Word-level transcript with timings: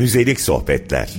Müzelik 0.00 0.40
sohbetler. 0.40 1.10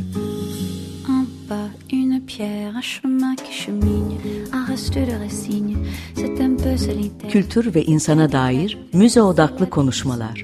Un 1.09 1.25
pas, 1.50 1.69
une 1.92 2.21
pierre, 2.25 2.75
un 2.75 2.81
chemin 2.81 3.35
qui 3.35 3.54
chemine, 3.54 4.17
un 4.54 4.65
reste 4.72 4.95
de 4.95 5.24
racine, 5.24 5.77
c'est 6.15 6.42
un 6.42 6.56
peu 6.58 6.77
solitaire. 6.77 7.31
Kültür 7.31 7.75
ve 7.75 7.83
insana 7.83 8.31
dair 8.31 8.77
müze 8.93 9.21
odaklı 9.21 9.70
konuşmalar. 9.70 10.43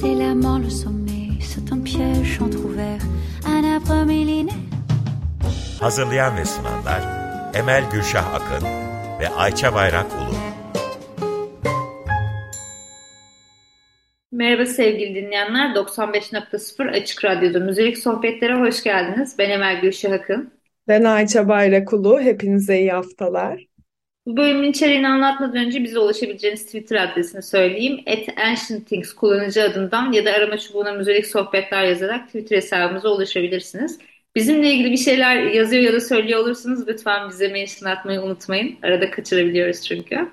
C'est 0.00 0.18
la 0.18 0.34
mort, 0.34 0.62
le 0.62 0.70
sommet, 0.70 1.30
c'est 1.40 1.72
un 1.72 1.82
piège 1.84 2.40
entrouvert, 2.40 3.02
un 3.46 3.64
arbre 3.64 4.04
millénaire. 4.04 4.60
Hazırlayan 5.80 6.36
ve 6.36 6.44
sunanlar 6.44 7.02
Emel 7.54 7.84
Gülşah 7.92 8.34
Akın 8.34 8.68
ve 9.20 9.28
Ayça 9.28 9.74
Bayrak 9.74 10.06
Ulu. 10.06 10.39
Merhaba 14.50 14.66
sevgili 14.66 15.14
dinleyenler. 15.14 15.74
95.0 15.74 16.90
Açık 16.90 17.24
Radyo'da 17.24 17.58
Müzik 17.58 17.98
Sohbetlere 17.98 18.54
hoş 18.54 18.82
geldiniz. 18.82 19.34
Ben 19.38 19.50
Emel 19.50 19.80
Gülşah 19.80 20.12
Akın. 20.12 20.52
Ben 20.88 21.04
Ayça 21.04 21.48
Bayrakulu. 21.48 22.20
Hepinize 22.20 22.78
iyi 22.78 22.90
haftalar. 22.90 23.66
Bu 24.26 24.36
bölümün 24.36 24.70
içeriğini 24.70 25.08
anlatmadan 25.08 25.66
önce 25.66 25.84
bize 25.84 25.98
ulaşabileceğiniz 25.98 26.66
Twitter 26.66 26.96
adresini 26.96 27.42
söyleyeyim. 27.42 28.00
At 28.06 28.38
Ancient 28.44 28.86
Things 28.86 29.12
kullanıcı 29.12 29.62
adından 29.62 30.12
ya 30.12 30.24
da 30.24 30.32
arama 30.32 30.58
çubuğuna 30.58 30.92
müzik 30.92 31.26
sohbetler 31.26 31.84
yazarak 31.84 32.26
Twitter 32.26 32.56
hesabımıza 32.56 33.08
ulaşabilirsiniz. 33.08 33.98
Bizimle 34.36 34.70
ilgili 34.70 34.90
bir 34.90 34.96
şeyler 34.96 35.42
yazıyor 35.42 35.82
ya 35.82 35.92
da 35.92 36.00
söylüyor 36.00 36.40
olursanız 36.40 36.88
lütfen 36.88 37.28
bize 37.28 37.48
mention 37.48 37.90
atmayı 37.90 38.20
unutmayın. 38.20 38.76
Arada 38.82 39.10
kaçırabiliyoruz 39.10 39.82
çünkü. 39.82 40.28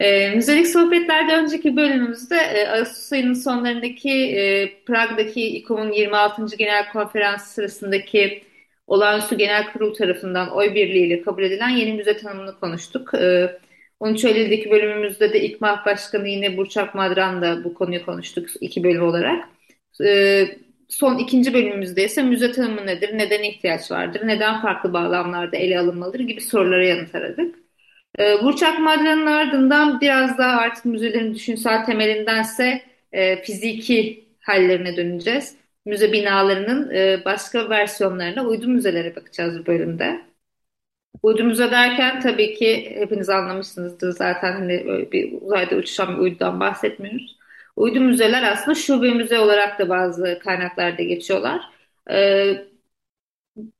E, 0.00 0.30
müzelik 0.34 0.66
sohbetlerde 0.66 1.36
önceki 1.36 1.76
bölümümüzde 1.76 2.36
e, 2.36 2.68
Ağustos 2.68 3.12
ayının 3.12 3.34
sonlarındaki 3.34 4.10
e, 4.10 4.72
Prag'daki 4.84 5.46
İKOM'un 5.46 5.92
26. 5.92 6.56
Genel 6.56 6.92
Konferansı 6.92 7.54
sırasındaki 7.54 8.42
olağanüstü 8.86 9.38
genel 9.38 9.72
kurul 9.72 9.94
tarafından 9.94 10.50
oy 10.50 10.74
birliğiyle 10.74 11.22
kabul 11.22 11.42
edilen 11.42 11.68
yeni 11.68 11.92
müze 11.92 12.16
tanımını 12.16 12.60
konuştuk. 12.60 13.14
E, 13.14 13.58
13 14.00 14.24
Eylül'deki 14.24 14.70
bölümümüzde 14.70 15.32
de 15.32 15.40
İKMAH 15.42 15.86
Başkanı 15.86 16.28
yine 16.28 16.56
Burçak 16.56 16.94
Madran 16.94 17.42
da 17.42 17.64
bu 17.64 17.74
konuyu 17.74 18.04
konuştuk 18.04 18.48
iki 18.60 18.84
bölüm 18.84 19.02
olarak. 19.02 19.48
E, 20.04 20.48
son 20.88 21.18
ikinci 21.18 21.54
bölümümüzde 21.54 22.04
ise 22.04 22.22
müze 22.22 22.52
tanımı 22.52 22.86
nedir, 22.86 23.18
neden 23.18 23.42
ihtiyaç 23.42 23.90
vardır, 23.90 24.20
neden 24.26 24.62
farklı 24.62 24.92
bağlamlarda 24.92 25.56
ele 25.56 25.78
alınmalıdır 25.78 26.20
gibi 26.20 26.40
sorulara 26.40 26.84
yanıt 26.84 27.14
aradık. 27.14 27.67
E, 28.18 28.42
Burçak 28.42 28.78
Madran'ın 28.78 29.26
ardından 29.26 30.00
biraz 30.00 30.38
daha 30.38 30.60
artık 30.60 30.84
müzelerin 30.84 31.34
düşünsel 31.34 31.84
temelindense 31.84 32.82
e, 33.12 33.42
fiziki 33.42 34.28
hallerine 34.40 34.96
döneceğiz. 34.96 35.56
Müze 35.84 36.12
binalarının 36.12 36.90
e, 36.94 37.24
başka 37.24 37.70
versiyonlarına 37.70 38.44
uydu 38.44 38.68
müzelere 38.68 39.16
bakacağız 39.16 39.58
bu 39.60 39.66
bölümde. 39.66 40.20
Uydu 41.22 41.44
müze 41.44 41.70
derken 41.70 42.20
tabii 42.20 42.54
ki 42.54 42.92
hepiniz 42.98 43.28
anlamışsınızdır 43.28 44.10
zaten 44.12 44.52
hani 44.52 45.08
bir 45.12 45.42
uzayda 45.42 45.76
uçuşan 45.76 46.16
bir 46.16 46.20
uydudan 46.22 46.60
bahsetmiyoruz. 46.60 47.38
Uydu 47.76 48.00
müzeler 48.00 48.52
aslında 48.52 48.74
şube 48.74 49.10
müze 49.10 49.38
olarak 49.38 49.78
da 49.78 49.88
bazı 49.88 50.38
kaynaklarda 50.44 51.02
geçiyorlar. 51.02 51.60
E, 52.10 52.68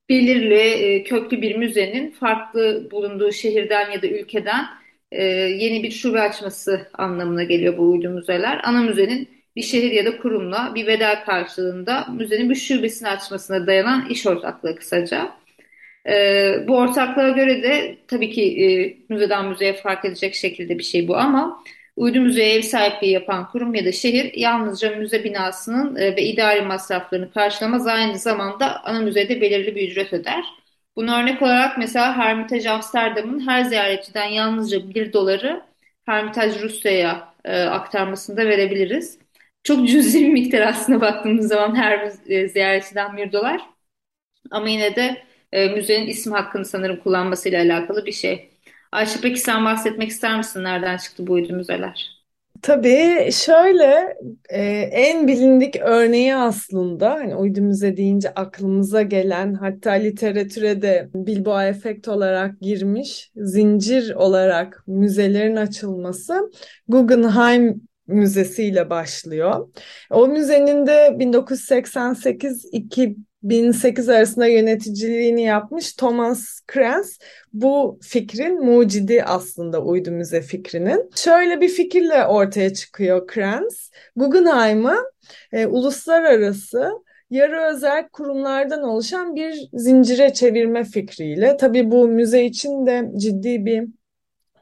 belirli 0.08 0.54
e, 0.54 1.02
köklü 1.04 1.42
bir 1.42 1.56
müzenin 1.56 2.10
farklı 2.10 2.88
bulunduğu 2.90 3.32
şehirden 3.32 3.90
ya 3.90 4.02
da 4.02 4.06
ülkeden 4.06 4.64
e, 5.12 5.24
yeni 5.24 5.82
bir 5.82 5.90
şube 5.90 6.20
açması 6.20 6.88
anlamına 6.94 7.44
geliyor 7.44 7.78
bu 7.78 7.90
uydu 7.90 8.10
müzeler. 8.10 8.60
Ana 8.64 8.82
müzenin 8.82 9.28
bir 9.56 9.62
şehir 9.62 9.92
ya 9.92 10.04
da 10.06 10.18
kurumla 10.18 10.72
bir 10.74 10.86
bedel 10.86 11.24
karşılığında 11.24 12.06
müzenin 12.16 12.50
bir 12.50 12.54
şubesini 12.54 13.08
açmasına 13.08 13.66
dayanan 13.66 14.08
iş 14.10 14.26
ortaklığı 14.26 14.76
kısaca. 14.76 15.32
E, 16.08 16.14
bu 16.68 16.76
ortaklığa 16.76 17.28
göre 17.28 17.62
de 17.62 17.98
tabii 18.08 18.30
ki 18.30 18.64
e, 18.64 18.96
müzeden 19.14 19.46
müzeye 19.48 19.72
fark 19.72 20.04
edecek 20.04 20.34
şekilde 20.34 20.78
bir 20.78 20.84
şey 20.84 21.08
bu 21.08 21.16
ama 21.16 21.64
uydu 21.98 22.20
müzeye 22.20 22.54
ev 22.54 22.62
sahipliği 22.62 23.12
yapan 23.12 23.48
kurum 23.48 23.74
ya 23.74 23.84
da 23.84 23.92
şehir 23.92 24.34
yalnızca 24.34 24.96
müze 24.96 25.24
binasının 25.24 25.96
e, 25.96 26.16
ve 26.16 26.22
idari 26.22 26.62
masraflarını 26.62 27.32
karşılamaz 27.32 27.86
aynı 27.86 28.18
zamanda 28.18 28.84
ana 28.84 29.00
müzede 29.00 29.40
belirli 29.40 29.74
bir 29.76 29.90
ücret 29.90 30.12
öder. 30.12 30.44
Bunu 30.96 31.16
örnek 31.20 31.42
olarak 31.42 31.78
mesela 31.78 32.16
Hermitage 32.16 32.70
Amsterdam'ın 32.70 33.46
her 33.48 33.64
ziyaretçiden 33.64 34.26
yalnızca 34.26 34.88
1 34.94 35.12
doları 35.12 35.62
Hermitage 36.06 36.60
Rusya'ya 36.62 37.34
e, 37.44 37.62
aktarmasında 37.62 38.46
verebiliriz. 38.46 39.18
Çok 39.64 39.88
cüzi 39.88 40.20
bir 40.20 40.32
miktar 40.32 40.60
aslında 40.62 41.00
baktığımız 41.00 41.48
zaman 41.48 41.74
her 41.76 42.12
e, 42.26 42.48
ziyaretçiden 42.48 43.16
1 43.16 43.32
dolar. 43.32 43.60
Ama 44.50 44.68
yine 44.68 44.96
de 44.96 45.22
e, 45.52 45.68
müzenin 45.68 46.06
isim 46.06 46.32
hakkını 46.32 46.64
sanırım 46.64 46.96
kullanmasıyla 47.00 47.62
alakalı 47.62 48.06
bir 48.06 48.12
şey. 48.12 48.50
Ayşe 48.92 49.20
peki 49.22 49.40
sen 49.40 49.64
bahsetmek 49.64 50.08
ister 50.08 50.36
misin? 50.36 50.64
Nereden 50.64 50.96
çıktı 50.96 51.26
bu 51.26 51.32
uydu 51.32 51.52
müzeler? 51.52 52.18
Tabii 52.62 53.30
şöyle 53.32 54.16
e, 54.50 54.62
en 54.92 55.28
bilindik 55.28 55.76
örneği 55.80 56.36
aslında 56.36 57.10
hani 57.10 57.36
uydu 57.36 57.62
müze 57.62 57.96
deyince 57.96 58.34
aklımıza 58.34 59.02
gelen 59.02 59.54
hatta 59.54 59.90
literatüre 59.90 60.82
de 60.82 61.08
Bilbao 61.14 61.62
efekt 61.62 62.08
olarak 62.08 62.60
girmiş 62.60 63.30
zincir 63.36 64.14
olarak 64.14 64.84
müzelerin 64.86 65.56
açılması 65.56 66.50
Guggenheim 66.88 67.88
Müzesi 68.06 68.64
ile 68.64 68.90
başlıyor. 68.90 69.68
O 70.10 70.28
müzenin 70.28 70.86
de 70.86 71.16
1988 71.18 72.64
2008 73.42 74.08
arasında 74.08 74.46
yöneticiliğini 74.46 75.42
yapmış 75.42 75.92
Thomas 75.92 76.60
Krenz 76.66 77.18
bu 77.52 77.98
fikrin 78.02 78.64
mucidi 78.64 79.22
aslında 79.22 79.82
uydu 79.82 80.10
müze 80.10 80.42
fikrinin. 80.42 81.10
Şöyle 81.16 81.60
bir 81.60 81.68
fikirle 81.68 82.26
ortaya 82.26 82.74
çıkıyor 82.74 83.26
Krenz. 83.26 83.90
Guggenheim'ı 84.16 84.96
e, 85.52 85.66
uluslararası 85.66 86.92
yarı 87.30 87.74
özel 87.74 88.08
kurumlardan 88.08 88.82
oluşan 88.82 89.36
bir 89.36 89.68
zincire 89.72 90.32
çevirme 90.32 90.84
fikriyle. 90.84 91.56
Tabii 91.56 91.90
bu 91.90 92.08
müze 92.08 92.44
için 92.44 92.86
de 92.86 93.10
ciddi 93.16 93.66
bir 93.66 93.88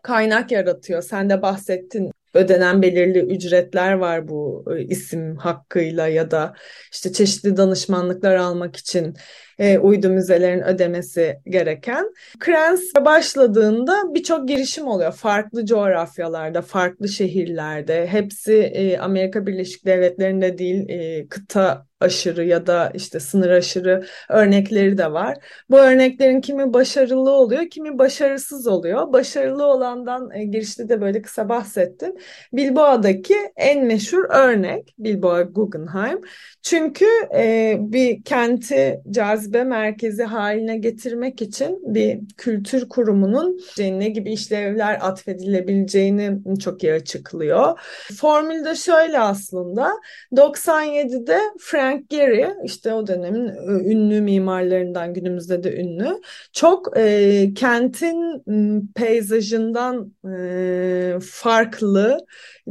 kaynak 0.02 0.52
yaratıyor. 0.52 1.02
Sen 1.02 1.30
de 1.30 1.42
bahsettin 1.42 2.10
ödenen 2.34 2.82
belirli 2.82 3.18
ücretler 3.18 3.92
var 3.92 4.28
bu 4.28 4.64
e, 4.76 4.82
isim 4.82 5.36
hakkıyla 5.36 6.08
ya 6.08 6.30
da 6.30 6.54
işte 6.92 7.12
çeşitli 7.12 7.56
danışmanlıklar 7.56 8.34
almak 8.36 8.76
için 8.76 9.14
e, 9.58 9.78
uydu 9.78 10.08
müzelerin 10.08 10.62
ödemesi 10.62 11.36
gereken. 11.46 12.10
Krenz 12.38 12.94
başladığında 12.94 14.14
birçok 14.14 14.48
girişim 14.48 14.86
oluyor. 14.86 15.12
Farklı 15.12 15.66
coğrafyalarda, 15.66 16.62
farklı 16.62 17.08
şehirlerde. 17.08 18.06
Hepsi 18.06 18.52
e, 18.52 18.98
Amerika 18.98 19.46
Birleşik 19.46 19.86
Devletleri'nde 19.86 20.58
değil, 20.58 20.88
kıta 21.28 21.86
aşırı 22.00 22.44
ya 22.44 22.66
da 22.66 22.90
işte 22.94 23.20
sınır 23.20 23.50
aşırı 23.50 24.04
örnekleri 24.28 24.98
de 24.98 25.12
var. 25.12 25.36
Bu 25.70 25.78
örneklerin 25.78 26.40
kimi 26.40 26.72
başarılı 26.72 27.30
oluyor, 27.30 27.70
kimi 27.70 27.98
başarısız 27.98 28.66
oluyor. 28.66 29.12
Başarılı 29.12 29.66
olandan 29.66 30.30
e, 30.30 30.44
girişte 30.44 30.88
de 30.88 31.00
böyle 31.00 31.22
kısa 31.22 31.48
bahsettim. 31.48 32.12
Bilbao'daki 32.52 33.36
en 33.56 33.84
meşhur 33.84 34.24
örnek 34.30 34.94
Bilbao 34.98 35.52
Guggenheim. 35.52 36.20
Çünkü 36.62 37.06
e, 37.34 37.76
bir 37.80 38.22
kenti 38.22 39.00
cazibe 39.10 39.64
merkezi 39.64 40.22
haline 40.24 40.78
getirmek 40.78 41.42
için 41.42 41.94
bir 41.94 42.20
kültür 42.36 42.88
kurumunun 42.88 43.60
ne 43.78 44.08
gibi 44.08 44.32
işlevler 44.32 44.98
atfedilebileceğini 45.00 46.58
çok 46.58 46.82
iyi 46.82 46.92
açıklıyor. 46.92 47.80
Formül 48.16 48.64
de 48.64 48.74
şöyle 48.74 49.20
aslında 49.20 49.92
97'de 50.32 51.40
Frank 51.86 52.10
Gehry 52.10 52.46
işte 52.64 52.94
o 52.94 53.06
dönemin 53.06 53.46
ünlü 53.84 54.20
mimarlarından 54.20 55.14
günümüzde 55.14 55.62
de 55.62 55.76
ünlü 55.76 56.20
çok 56.52 56.98
e, 56.98 57.54
kentin 57.54 58.44
peyzajından 58.94 60.12
e, 60.38 61.18
farklı 61.22 62.26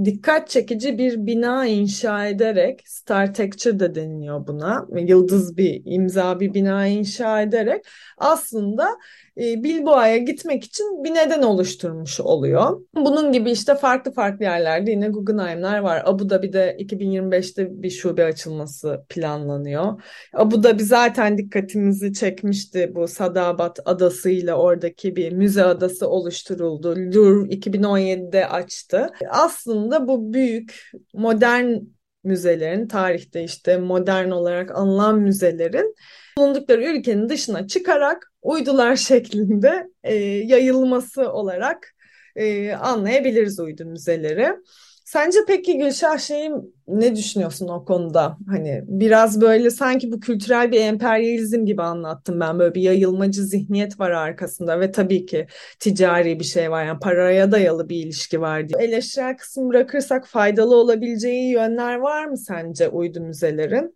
dikkat 0.06 0.50
çekici 0.50 0.98
bir 0.98 1.26
bina 1.26 1.66
inşa 1.66 2.28
ederek 2.28 2.82
Startecture 2.86 3.80
de 3.80 3.96
deniliyor 3.96 4.48
buna. 4.48 4.88
Yıldız 4.96 5.58
bir 5.58 5.82
imza 5.86 6.40
bir 6.40 6.54
bina 6.54 6.88
inşa 6.88 7.42
ederek 7.42 7.86
aslında 8.18 8.90
e, 9.38 9.64
Bilbao'ya 9.64 10.18
gitmek 10.18 10.64
için 10.64 11.04
bir 11.04 11.14
neden 11.14 11.42
oluşturmuş 11.42 12.20
oluyor. 12.20 12.82
Bunun 12.96 13.32
gibi 13.32 13.52
işte 13.52 13.76
farklı 13.76 14.12
farklı 14.14 14.46
yerlerde 14.46 14.92
yine 14.92 15.10
Guggenheim'ler 15.10 15.80
var. 15.80 16.02
Abu 16.06 16.30
Dhabi'de 16.30 16.78
2025'te 16.80 17.84
bir 17.84 17.90
şube 17.90 18.26
açılması 18.26 19.06
planlanıyor. 19.10 20.02
Abu 20.34 20.64
Dhabi 20.64 20.84
zaten 20.84 21.38
dikkatimizi 21.38 22.14
çekmişti 22.14 22.92
bu 22.96 23.08
Sadabat 23.08 23.80
adası 23.86 24.30
ile 24.30 24.54
oradaki 24.54 25.16
bir 25.16 25.32
müze 25.32 25.64
adası 25.64 26.10
oluşturuldu. 26.10 26.90
Louvre 26.90 27.50
2017'de 27.50 28.48
açtı. 28.48 29.10
Aslında 29.30 30.08
bu 30.08 30.34
büyük 30.34 30.92
modern 31.14 31.76
müzelerin, 32.26 32.88
tarihte 32.88 33.44
işte 33.44 33.78
modern 33.78 34.30
olarak 34.30 34.72
anılan 34.72 35.20
müzelerin 35.20 35.96
bulundukları 36.38 36.84
ülkenin 36.84 37.30
dışına 37.30 37.68
çıkarak 37.68 38.32
uydular 38.42 38.96
şeklinde 38.96 39.88
e, 40.04 40.16
yayılması 40.24 41.32
olarak 41.32 41.96
e, 42.36 42.74
anlayabiliriz 42.74 43.60
uydu 43.60 43.86
müzeleri. 43.86 44.56
Sence 45.16 45.40
peki 45.48 45.78
Gülşah 45.78 46.18
şeyi 46.18 46.52
ne 46.88 47.16
düşünüyorsun 47.16 47.68
o 47.68 47.86
konuda? 47.86 48.38
Hani 48.50 48.84
biraz 48.88 49.42
böyle 49.42 49.70
sanki 49.70 50.12
bu 50.12 50.20
kültürel 50.20 50.72
bir 50.72 50.82
emperyalizm 50.82 51.66
gibi 51.66 51.82
anlattım 51.82 52.40
ben. 52.40 52.60
Böyle 52.60 52.76
bir 52.76 52.82
yayılmacı 52.82 53.44
zihniyet 53.44 54.00
var 54.00 54.12
arkasında 54.12 54.80
ve 54.80 54.92
tabii 54.92 55.26
ki 55.26 55.48
ticari 55.80 56.40
bir 56.40 56.44
şey 56.44 56.72
var. 56.72 56.86
Yani 56.86 57.00
paraya 57.00 57.52
dayalı 57.52 57.90
bir 57.90 57.96
ilişki 57.96 58.42
var 58.42 58.70
diye. 58.70 58.88
Eleştirel 58.88 59.38
kısmı 59.38 59.70
bırakırsak 59.70 60.28
faydalı 60.28 60.76
olabileceği 60.76 61.52
yönler 61.52 61.96
var 61.96 62.26
mı 62.26 62.38
sence 62.38 62.88
uydu 62.88 63.22
müzelerin? 63.22 63.96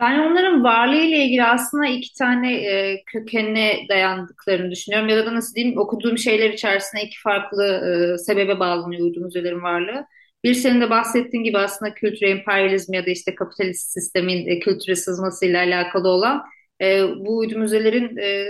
Ben 0.00 0.18
onların 0.18 0.64
varlığı 0.64 0.96
ile 0.96 1.24
ilgili 1.24 1.44
aslında 1.44 1.86
iki 1.86 2.14
tane 2.14 2.54
e, 2.54 3.02
kökenine 3.06 3.76
dayandıklarını 3.88 4.70
düşünüyorum. 4.70 5.08
Ya 5.08 5.26
da 5.26 5.34
nasıl 5.34 5.54
diyeyim 5.54 5.78
okuduğum 5.78 6.18
şeyler 6.18 6.50
içerisinde 6.50 7.02
iki 7.02 7.20
farklı 7.20 7.64
e, 7.64 8.18
sebebe 8.18 8.60
bağlanıyor 8.60 9.02
uydu 9.02 9.20
müzelerin 9.20 9.62
varlığı. 9.62 10.06
Bir 10.44 10.54
senin 10.54 10.80
de 10.80 10.90
bahsettiğin 10.90 11.44
gibi 11.44 11.58
aslında 11.58 11.94
kültür 11.94 12.26
emperyalizm 12.26 12.94
ya 12.94 13.06
da 13.06 13.10
işte 13.10 13.34
kapitalist 13.34 13.92
sistemin 13.92 14.46
e, 14.46 14.58
kültüre 14.58 14.96
sızmasıyla 14.96 15.62
alakalı 15.64 16.08
olan 16.08 16.44
e, 16.82 17.02
bu 17.02 17.38
uydu 17.38 17.58
müzelerin 17.58 18.16
e, 18.16 18.46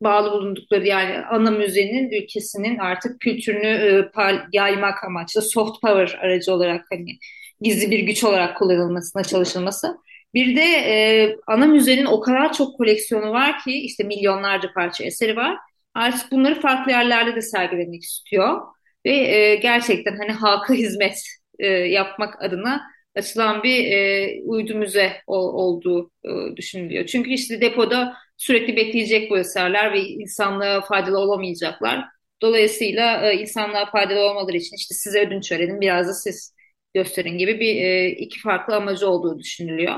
bağlı 0.00 0.32
bulundukları 0.32 0.86
yani 0.86 1.18
ana 1.18 1.50
müzenin 1.50 2.10
ülkesinin 2.22 2.78
artık 2.78 3.20
kültürünü 3.20 3.66
e, 3.66 4.10
yaymak 4.52 5.04
amaçlı 5.04 5.42
soft 5.42 5.82
power 5.82 6.18
aracı 6.22 6.52
olarak 6.52 6.84
hani 6.90 7.18
gizli 7.60 7.90
bir 7.90 7.98
güç 7.98 8.24
olarak 8.24 8.56
kullanılmasına 8.56 9.22
çalışılması. 9.22 9.96
Bir 10.34 10.56
de 10.56 10.62
e, 10.62 11.36
ana 11.46 11.66
müzenin 11.66 12.04
o 12.04 12.20
kadar 12.20 12.52
çok 12.52 12.76
koleksiyonu 12.78 13.32
var 13.32 13.58
ki 13.64 13.72
işte 13.72 14.04
milyonlarca 14.04 14.72
parça 14.74 15.04
eseri 15.04 15.36
var. 15.36 15.56
Artık 15.94 16.32
bunları 16.32 16.60
farklı 16.60 16.92
yerlerde 16.92 17.36
de 17.36 17.42
sergilemek 17.42 18.02
istiyor 18.02 18.60
ve 19.06 19.10
e, 19.12 19.56
gerçekten 19.56 20.16
hani 20.16 20.32
halka 20.32 20.74
hizmet 20.82 21.18
e, 21.58 21.66
yapmak 21.68 22.42
adına 22.42 22.82
açılan 23.14 23.62
bir 23.62 23.86
e, 23.92 24.28
uydu 24.44 24.74
müze 24.74 25.12
ol, 25.26 25.54
olduğu 25.54 26.10
e, 26.24 26.56
düşünülüyor. 26.56 27.06
Çünkü 27.06 27.30
işte 27.30 27.60
depoda 27.60 28.14
sürekli 28.36 28.76
bekleyecek 28.76 29.30
bu 29.30 29.38
eserler 29.38 29.92
ve 29.92 30.00
insanlığa 30.00 30.80
faydalı 30.80 31.18
olamayacaklar. 31.18 32.04
Dolayısıyla 32.42 33.30
e, 33.30 33.36
insanlığa 33.36 33.86
faydalı 33.90 34.20
olmaları 34.20 34.56
için 34.56 34.76
işte 34.76 34.94
size 34.94 35.20
ödünç 35.26 35.52
verelim 35.52 35.80
biraz 35.80 36.08
da 36.08 36.12
siz 36.14 36.54
gösterin 36.94 37.38
gibi 37.38 37.60
bir 37.60 37.76
e, 37.82 38.08
iki 38.10 38.40
farklı 38.40 38.76
amacı 38.76 39.08
olduğu 39.08 39.38
düşünülüyor. 39.38 39.94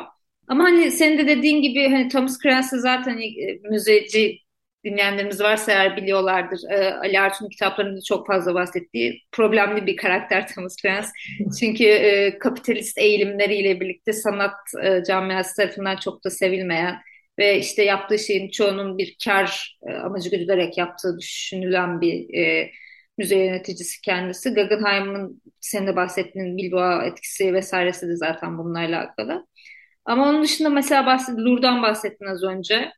Ama 0.48 0.64
hani 0.64 0.90
senin 0.90 1.18
de 1.18 1.28
dediğin 1.28 1.62
gibi 1.62 1.88
hani 1.88 2.08
Thomas 2.08 2.38
Cranch'ı 2.42 2.80
zaten 2.80 3.18
e, 3.18 3.68
müzeci 3.70 4.38
dinleyenlerimiz 4.84 5.40
varsa 5.40 5.72
eğer 5.72 5.96
biliyorlardır. 5.96 6.60
E, 6.70 6.94
Ali 6.94 7.20
Artun'un 7.20 7.50
kitaplarında 7.50 8.00
çok 8.00 8.26
fazla 8.26 8.54
bahsettiği 8.54 9.22
problemli 9.32 9.86
bir 9.86 9.96
karakter 9.96 10.48
Thomas 10.54 10.76
Cranch. 10.76 11.06
Çünkü 11.60 11.84
e, 11.84 12.38
kapitalist 12.38 12.98
eğilimleriyle 12.98 13.80
birlikte 13.80 14.12
sanat 14.12 14.56
e, 14.82 15.02
camiası 15.04 15.56
tarafından 15.56 15.96
çok 15.96 16.24
da 16.24 16.30
sevilmeyen 16.30 16.96
ve 17.38 17.58
işte 17.58 17.82
yaptığı 17.84 18.18
şeyin 18.18 18.50
çoğunun 18.50 18.98
bir 18.98 19.16
kar 19.24 19.78
e, 19.88 19.92
amacı 19.92 20.30
güdülerek 20.30 20.78
yaptığı 20.78 21.18
düşünülen 21.18 22.00
bir 22.00 22.34
e, 22.34 22.70
müze 23.18 23.38
yöneticisi 23.38 24.00
kendisi. 24.00 24.54
Guggenheim'ın 24.54 25.42
senin 25.60 25.86
de 25.86 25.96
bahsettiğin 25.96 26.56
Bilbao 26.56 27.02
etkisi 27.02 27.54
vesairesi 27.54 28.08
de 28.08 28.16
zaten 28.16 28.58
bununla 28.58 28.78
alakalı. 28.78 29.46
Ama 30.04 30.28
onun 30.28 30.42
dışında 30.42 30.68
mesela 30.68 31.06
bahset, 31.06 31.38
Louvre'dan 31.38 31.82
bahsettin 31.82 32.26
az 32.26 32.42
önce. 32.44 32.92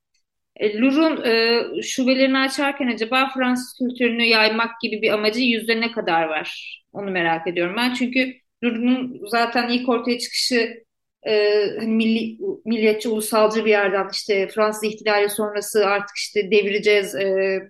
E, 0.56 0.78
Louvre'un 0.80 1.24
e, 1.24 1.82
şubelerini 1.82 2.38
açarken 2.38 2.86
acaba 2.86 3.30
Fransız 3.34 3.78
kültürünü 3.78 4.24
yaymak 4.24 4.80
gibi 4.80 5.02
bir 5.02 5.10
amacı 5.12 5.40
yüzde 5.40 5.80
ne 5.80 5.92
kadar 5.92 6.22
var? 6.22 6.80
Onu 6.92 7.10
merak 7.10 7.46
ediyorum 7.46 7.74
ben. 7.78 7.94
Çünkü 7.94 8.34
Louvre'un 8.64 9.20
zaten 9.26 9.68
ilk 9.68 9.88
ortaya 9.88 10.18
çıkışı 10.18 10.84
e, 11.26 11.62
hani 11.78 11.94
milli, 11.94 12.38
milliyetçi, 12.64 13.08
ulusalcı 13.08 13.64
bir 13.64 13.70
yerden 13.70 14.08
işte 14.12 14.48
Fransız 14.48 14.84
ihtilali 14.84 15.30
sonrası 15.30 15.86
artık 15.86 16.16
işte 16.16 16.50
devireceğiz 16.50 17.14
e, 17.14 17.60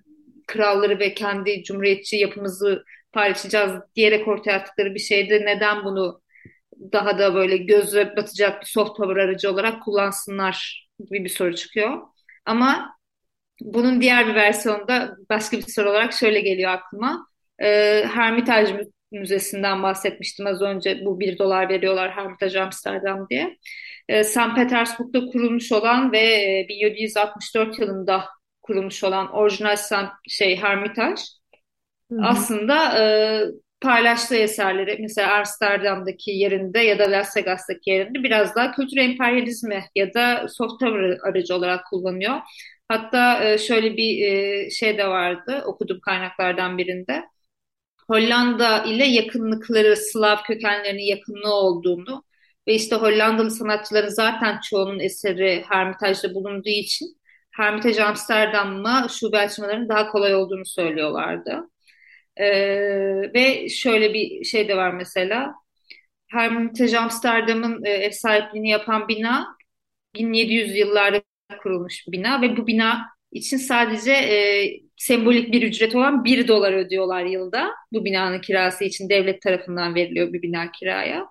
kralları 0.47 0.99
ve 0.99 1.13
kendi 1.13 1.63
cumhuriyetçi 1.63 2.15
yapımızı 2.17 2.83
paylaşacağız 3.13 3.81
diyerek 3.95 4.27
ortaya 4.27 4.57
attıkları 4.57 4.95
bir 4.95 4.99
şeydi. 4.99 5.41
Neden 5.45 5.85
bunu 5.85 6.21
daha 6.93 7.19
da 7.19 7.35
böyle 7.35 7.57
göze 7.57 8.13
batacak 8.17 8.61
bir 8.61 8.65
soft 8.65 8.97
power 8.97 9.17
aracı 9.23 9.51
olarak 9.51 9.83
kullansınlar 9.83 10.87
gibi 10.99 11.23
bir 11.23 11.29
soru 11.29 11.55
çıkıyor. 11.55 11.97
Ama 12.47 12.97
bunun 13.61 14.01
diğer 14.01 14.27
bir 14.27 14.35
versiyonda 14.35 15.15
başka 15.29 15.57
bir 15.57 15.63
soru 15.67 15.89
olarak 15.89 16.13
şöyle 16.13 16.39
geliyor 16.41 16.71
aklıma. 16.71 17.27
E, 17.61 18.03
Hermitage 18.13 18.87
Müzesi'nden 19.11 19.83
bahsetmiştim 19.83 20.47
az 20.47 20.61
önce. 20.61 21.05
Bu 21.05 21.19
bir 21.19 21.37
dolar 21.37 21.69
veriyorlar 21.69 22.11
Hermitage 22.11 22.59
Amsterdam 22.61 23.27
diye. 23.29 23.57
E, 24.09 24.23
St. 24.23 24.55
Petersburg'da 24.55 25.25
kurulmuş 25.25 25.71
olan 25.71 26.11
ve 26.11 26.65
1764 26.69 27.79
yılında 27.79 28.25
kurulmuş 28.61 29.03
olan 29.03 29.31
orijinal 29.31 29.75
şey 30.27 30.57
Hermitage 30.57 31.21
Hı-hı. 32.11 32.21
aslında 32.23 32.99
e, 32.99 33.05
paylaştığı 33.81 34.35
eserleri 34.35 34.97
mesela 35.01 35.37
Amsterdam'daki 35.37 36.31
yerinde 36.31 36.79
ya 36.79 36.99
da 36.99 37.11
Las 37.11 37.37
Vegas'taki 37.37 37.89
yerinde 37.89 38.23
biraz 38.23 38.55
daha 38.55 38.71
kültür 38.71 38.97
emperyalizmi 38.97 39.83
ya 39.95 40.13
da 40.13 40.47
soft 40.49 40.79
power 40.79 41.17
aracı 41.29 41.55
olarak 41.55 41.85
kullanıyor. 41.89 42.35
Hatta 42.89 43.43
e, 43.43 43.57
şöyle 43.57 43.97
bir 43.97 44.27
e, 44.31 44.69
şey 44.69 44.97
de 44.97 45.07
vardı 45.07 45.63
okudum 45.65 45.99
kaynaklardan 45.99 46.77
birinde. 46.77 47.23
Hollanda 48.07 48.83
ile 48.83 49.05
yakınlıkları, 49.05 49.95
Slav 49.97 50.37
kökenlerinin 50.47 51.03
yakınlığı 51.03 51.53
olduğunu 51.53 52.23
ve 52.67 52.73
işte 52.73 52.95
Hollandalı 52.95 53.51
sanatçıların 53.51 54.09
zaten 54.09 54.59
çoğunun 54.69 54.99
eseri 54.99 55.63
Hermitage'da 55.69 56.33
bulunduğu 56.33 56.69
için 56.69 57.17
Hermitage 57.51 58.03
Amsterdam'a 58.03 59.07
şube 59.09 59.37
açmalarının 59.37 59.89
daha 59.89 60.07
kolay 60.11 60.35
olduğunu 60.35 60.65
söylüyorlardı. 60.65 61.69
Ee, 62.39 63.33
ve 63.33 63.69
şöyle 63.69 64.13
bir 64.13 64.43
şey 64.43 64.67
de 64.67 64.77
var 64.77 64.91
mesela. 64.93 65.53
Hermitage 66.27 66.97
Amsterdam'ın 66.99 67.85
e, 67.85 67.89
ev 67.89 68.11
sahipliğini 68.11 68.69
yapan 68.69 69.07
bina 69.07 69.47
1700 70.15 70.75
yıllarda 70.77 71.21
kurulmuş 71.63 72.07
bir 72.07 72.11
bina 72.11 72.41
ve 72.41 72.57
bu 72.57 72.67
bina 72.67 73.05
için 73.31 73.57
sadece 73.57 74.11
e, 74.11 74.67
sembolik 74.97 75.53
bir 75.53 75.61
ücret 75.63 75.95
olan 75.95 76.23
1 76.25 76.47
dolar 76.47 76.73
ödüyorlar 76.73 77.25
yılda. 77.25 77.71
Bu 77.93 78.05
binanın 78.05 78.41
kirası 78.41 78.83
için 78.83 79.09
devlet 79.09 79.41
tarafından 79.41 79.95
veriliyor 79.95 80.33
bir 80.33 80.41
bina 80.41 80.71
kiraya. 80.71 81.25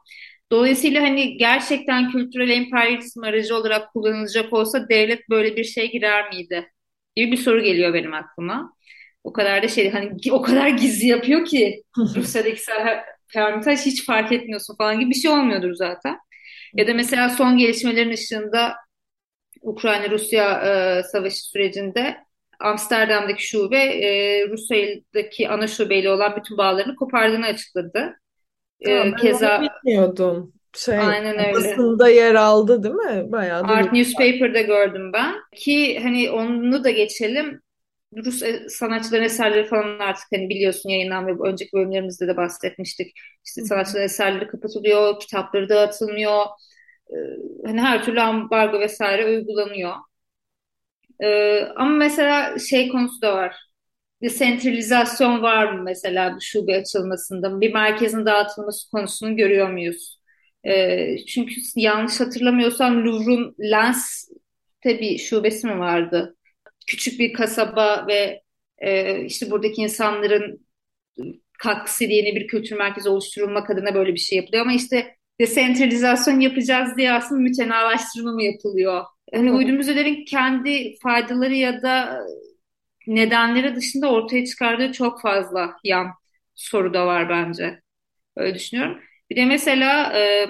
Dolayısıyla 0.52 1.02
hani 1.02 1.36
gerçekten 1.36 2.10
kültürel 2.10 2.50
emperyalizm 2.50 3.24
aracı 3.24 3.56
olarak 3.56 3.92
kullanılacak 3.92 4.52
olsa 4.52 4.88
devlet 4.88 5.28
böyle 5.30 5.56
bir 5.56 5.64
şey 5.64 5.90
girer 5.92 6.28
miydi? 6.30 6.72
gibi 7.16 7.32
bir 7.32 7.36
soru 7.36 7.62
geliyor 7.62 7.94
benim 7.94 8.14
aklıma. 8.14 8.72
O 9.26 9.32
kadar 9.32 9.62
da 9.62 9.68
şey 9.68 9.90
hani 9.90 10.16
o 10.30 10.42
kadar 10.42 10.68
gizli 10.68 11.06
yapıyor 11.06 11.44
ki 11.44 11.82
Rusya'daki 12.16 12.60
Hermitage 13.28 13.76
hiç 13.76 14.06
fark 14.06 14.32
etmiyorsun 14.32 14.76
falan 14.76 15.00
gibi 15.00 15.10
bir 15.10 15.14
şey 15.14 15.30
olmuyordur 15.30 15.74
zaten. 15.74 16.18
Ya 16.74 16.86
da 16.86 16.94
mesela 16.94 17.28
son 17.28 17.56
gelişmelerin 17.56 18.12
ışığında 18.12 18.74
Ukrayna-Rusya 19.62 20.52
e, 20.52 21.02
savaşı 21.02 21.36
sürecinde 21.36 22.16
Amsterdam'daki 22.60 23.46
şube 23.46 23.78
e, 23.78 24.48
Rusya'daki 24.48 25.48
ana 25.48 25.66
şubeyle 25.66 26.10
olan 26.10 26.36
bütün 26.36 26.58
bağlarını 26.58 26.96
kopardığını 26.96 27.46
açıkladı. 27.46 28.20
E, 28.80 28.86
tamam, 28.86 29.16
keza 29.16 29.62
bilmiyordum. 29.84 30.52
Şey, 30.76 30.98
Aynen 30.98 31.38
öyle. 31.38 31.54
Basında 31.54 32.08
yer 32.08 32.34
aldı 32.34 32.82
değil 32.82 32.94
mi? 32.94 33.32
Bayağı 33.32 33.62
Art 33.62 33.92
Newspaper'da 33.92 34.60
gördüm 34.60 35.12
ben. 35.12 35.34
Ki 35.56 35.98
hani 36.02 36.30
onu 36.30 36.84
da 36.84 36.90
geçelim. 36.90 37.60
Rus 38.24 38.42
e, 38.42 38.68
sanatçıların 38.68 39.22
eserleri 39.24 39.66
falan 39.66 39.98
artık 39.98 40.24
hani 40.34 40.48
biliyorsun 40.48 40.88
yayınlan 40.90 41.26
ve 41.26 41.48
önceki 41.48 41.72
bölümlerimizde 41.72 42.28
de 42.28 42.36
bahsetmiştik. 42.36 43.12
İşte 43.46 43.64
sanatçıların 43.64 44.04
eserleri 44.04 44.46
kapatılıyor, 44.48 45.20
kitapları 45.20 45.68
dağıtılmıyor. 45.68 46.44
Ee, 47.10 47.16
hani 47.66 47.80
her 47.80 48.04
türlü 48.04 48.20
ambargo 48.20 48.80
vesaire 48.80 49.26
uygulanıyor. 49.26 49.94
Ee, 51.22 51.60
ama 51.76 51.90
mesela 51.90 52.58
şey 52.58 52.88
konusu 52.88 53.20
da 53.22 53.34
var. 53.36 53.56
Desentralizasyon 54.22 55.42
var 55.42 55.72
mı 55.72 55.82
mesela 55.84 56.36
bu 56.36 56.42
şube 56.42 56.76
açılmasında? 56.76 57.62
Bir 57.62 57.74
merkezin 57.74 58.26
dağıtılması 58.26 58.90
konusunu 58.92 59.36
görüyor 59.36 59.70
muyuz? 59.70 60.20
Ee, 60.68 61.18
çünkü 61.28 61.56
yanlış 61.76 62.20
hatırlamıyorsam 62.20 63.06
Louvre'un 63.06 63.56
Lens'te 63.60 65.00
bir 65.00 65.18
şubesi 65.18 65.68
mi 65.68 65.80
vardı? 65.80 66.35
Küçük 66.86 67.20
bir 67.20 67.32
kasaba 67.32 68.06
ve 68.08 68.42
e, 68.78 69.20
işte 69.24 69.50
buradaki 69.50 69.82
insanların 69.82 70.66
katkısı 71.58 72.04
yeni 72.04 72.36
bir 72.36 72.46
kültür 72.46 72.76
merkezi 72.76 73.08
oluşturulmak 73.08 73.70
adına 73.70 73.94
böyle 73.94 74.14
bir 74.14 74.18
şey 74.18 74.38
yapılıyor. 74.38 74.62
Ama 74.62 74.72
işte 74.72 75.16
desentralizasyon 75.40 76.40
yapacağız 76.40 76.96
diye 76.96 77.12
aslında 77.12 77.40
mütenalaştırma 77.40 78.32
mı 78.32 78.42
yapılıyor? 78.42 79.04
Hani 79.34 79.52
uydu 79.52 79.72
müzelerin 79.72 80.24
kendi 80.24 80.98
faydaları 81.02 81.54
ya 81.54 81.82
da 81.82 82.20
nedenleri 83.06 83.76
dışında 83.76 84.12
ortaya 84.12 84.46
çıkardığı 84.46 84.92
çok 84.92 85.20
fazla 85.22 85.76
yan 85.84 86.06
soru 86.54 86.94
da 86.94 87.06
var 87.06 87.28
bence. 87.28 87.82
Öyle 88.36 88.54
düşünüyorum. 88.54 89.00
Bir 89.30 89.36
de 89.36 89.44
mesela 89.44 90.12
e, 90.20 90.46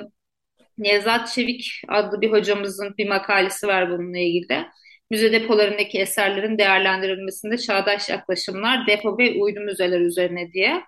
Nevzat 0.79 1.29
Çevik 1.33 1.83
adlı 1.89 2.21
bir 2.21 2.33
hocamızın 2.33 2.95
bir 2.99 3.09
makalesi 3.09 3.67
var 3.67 3.91
bununla 3.91 4.19
ilgili. 4.19 4.67
Müze 5.11 5.33
depolarındaki 5.33 5.99
eserlerin 5.99 6.59
değerlendirilmesinde 6.59 7.59
çağdaş 7.59 8.09
yaklaşımlar, 8.09 8.87
depo 8.87 9.19
ve 9.19 9.43
uydu 9.43 9.61
müzeler 9.61 10.01
üzerine 10.01 10.53
diye. 10.53 10.83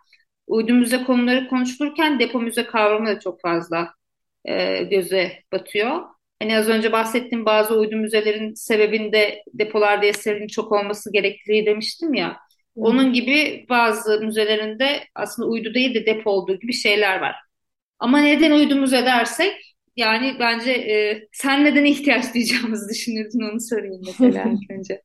Uydu 0.46 0.74
müze 0.74 1.04
konuları 1.04 1.48
konuşulurken 1.48 2.18
depo 2.18 2.40
müze 2.40 2.64
kavramı 2.66 3.06
da 3.06 3.20
çok 3.20 3.40
fazla 3.40 3.94
e, 4.44 4.82
göze 4.82 5.32
batıyor. 5.52 6.00
Hani 6.42 6.58
az 6.58 6.68
önce 6.68 6.92
bahsettiğim 6.92 7.46
bazı 7.46 7.74
uydu 7.78 7.96
müzelerin 7.96 8.54
sebebinde 8.54 9.42
depolarda 9.54 10.06
eserin 10.06 10.46
çok 10.46 10.72
olması 10.72 11.12
gerektiği 11.12 11.66
demiştim 11.66 12.14
ya. 12.14 12.36
Onun 12.76 13.12
gibi 13.12 13.66
bazı 13.68 14.20
müzelerinde 14.20 15.04
aslında 15.14 15.48
uydu 15.48 15.74
değil 15.74 15.94
de 15.94 16.06
depo 16.06 16.30
olduğu 16.30 16.60
gibi 16.60 16.72
şeyler 16.72 17.20
var. 17.20 17.36
Ama 17.98 18.20
neden 18.20 18.50
uydu 18.50 18.76
müze 18.76 19.06
dersek 19.06 19.67
yani 19.98 20.36
bence 20.40 20.70
e, 20.70 21.28
sen 21.32 21.64
neden 21.64 21.84
ihtiyaç 21.84 22.34
duyacağımızı 22.34 22.88
düşünürdün 22.88 23.50
onu 23.50 23.60
sorayım 23.60 24.02
mesela 24.06 24.44
önce. 24.70 25.02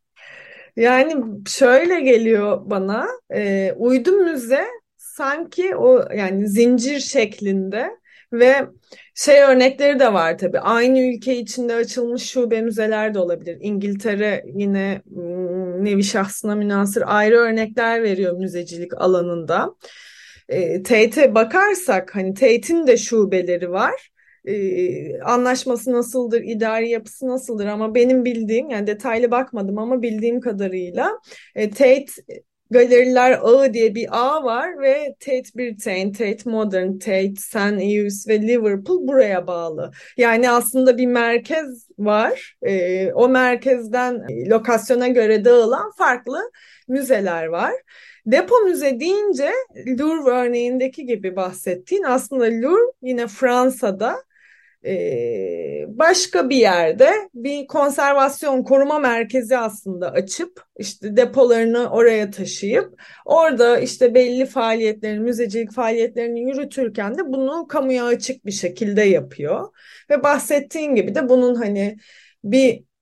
Yani 0.75 1.13
şöyle 1.47 2.01
geliyor 2.01 2.62
bana 2.65 3.07
e, 3.35 3.71
uydu 3.77 4.12
müze 4.12 4.65
sanki 4.97 5.75
o 5.75 6.13
yani 6.15 6.47
zincir 6.47 7.00
şeklinde 7.00 7.89
ve 8.33 8.55
şey 9.15 9.41
örnekleri 9.41 10.00
de 10.00 10.13
var 10.13 10.38
tabii. 10.38 10.59
Aynı 10.59 11.00
ülke 11.00 11.38
içinde 11.38 11.73
açılmış 11.75 12.23
şube 12.23 12.62
müzeler 12.62 13.13
de 13.13 13.19
olabilir. 13.19 13.57
İngiltere 13.62 14.43
yine 14.55 15.01
hmm, 15.13 15.85
nevi 15.85 16.03
şahsına 16.03 16.55
münasır 16.55 17.03
ayrı 17.05 17.35
örnekler 17.35 18.03
veriyor 18.03 18.38
müzecilik 18.38 19.01
alanında. 19.01 19.75
E, 20.50 20.83
Tate'e 20.83 21.35
bakarsak 21.35 22.15
hani 22.15 22.33
Tate'in 22.33 22.88
de 22.88 22.97
şubeleri 22.97 23.71
var. 23.71 24.12
Anlaşması 25.25 25.91
nasıldır, 25.91 26.41
idari 26.41 26.89
yapısı 26.89 27.27
nasıldır 27.27 27.65
ama 27.65 27.95
benim 27.95 28.25
bildiğim 28.25 28.69
yani 28.69 28.88
detaylı 28.88 29.31
bakmadım 29.31 29.77
ama 29.77 30.01
bildiğim 30.01 30.41
kadarıyla 30.41 31.19
Tate 31.55 32.05
Galeriler 32.73 33.39
Ağı 33.41 33.73
diye 33.73 33.95
bir 33.95 34.07
ağ 34.12 34.43
var 34.43 34.81
ve 34.81 35.15
Tate 35.19 35.50
Britain, 35.55 36.12
Tate 36.12 36.50
Modern, 36.50 36.97
Tate 36.97 37.33
St. 37.38 37.81
Ives 37.81 38.27
ve 38.27 38.41
Liverpool 38.41 39.07
buraya 39.07 39.47
bağlı. 39.47 39.91
Yani 40.17 40.50
aslında 40.50 40.97
bir 40.97 41.05
merkez 41.05 41.88
var. 41.97 42.55
E, 42.62 43.12
o 43.13 43.29
merkezden 43.29 44.23
lokasyona 44.50 45.07
göre 45.07 45.45
dağılan 45.45 45.91
farklı 45.97 46.51
müzeler 46.88 47.45
var. 47.45 47.73
Depo 48.25 48.55
müze 48.59 49.00
deyince 49.00 49.51
Louvre 49.88 50.31
örneğindeki 50.31 51.05
gibi 51.05 51.35
bahsettiğin 51.35 52.03
aslında 52.03 52.45
Louvre 52.45 52.91
yine 53.01 53.27
Fransa'da 53.27 54.23
ee, 54.85 55.85
başka 55.87 56.49
bir 56.49 56.55
yerde 56.55 57.11
bir 57.33 57.67
konservasyon 57.67 58.63
koruma 58.63 58.99
merkezi 58.99 59.57
aslında 59.57 60.11
açıp 60.11 60.63
işte 60.79 61.17
depolarını 61.17 61.89
oraya 61.89 62.31
taşıyıp 62.31 63.01
orada 63.25 63.79
işte 63.79 64.15
belli 64.15 64.45
faaliyetlerini, 64.45 65.19
müzecilik 65.19 65.71
faaliyetlerini 65.71 66.41
yürütürken 66.41 67.17
de 67.17 67.21
bunu 67.25 67.67
kamuya 67.67 68.05
açık 68.05 68.45
bir 68.45 68.51
şekilde 68.51 69.01
yapıyor. 69.01 69.69
Ve 70.09 70.23
bahsettiğin 70.23 70.95
gibi 70.95 71.15
de 71.15 71.29
bunun 71.29 71.55
hani 71.55 71.97
bir 72.43 72.69
e, 72.73 72.92